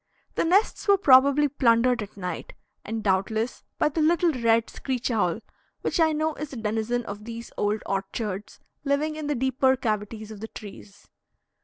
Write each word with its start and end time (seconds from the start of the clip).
The 0.33 0.45
nests 0.45 0.87
were 0.87 0.97
probably 0.97 1.47
plundered 1.47 2.01
at 2.01 2.17
night, 2.17 2.53
and 2.83 3.03
doubtless 3.03 3.63
by 3.77 3.89
the 3.89 4.01
little 4.01 4.31
red 4.31 4.67
screech 4.67 5.11
owl, 5.11 5.41
which 5.81 5.99
I 5.99 6.11
know 6.11 6.33
is 6.33 6.51
a 6.51 6.55
denizen 6.55 7.05
of 7.05 7.23
these 7.23 7.51
old 7.55 7.83
orchards, 7.85 8.59
living 8.83 9.15
in 9.15 9.27
the 9.27 9.35
deeper 9.35 9.75
cavities 9.75 10.31
of 10.31 10.39
the 10.39 10.47
trees. 10.47 11.07